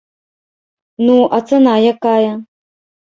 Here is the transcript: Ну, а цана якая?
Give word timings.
Ну, 1.05 1.17
а 1.39 1.41
цана 1.51 1.75
якая? 1.93 2.29